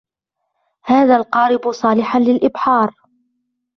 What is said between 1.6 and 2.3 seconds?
صالحاً